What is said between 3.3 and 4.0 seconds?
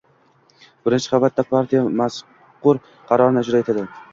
ijro etadi.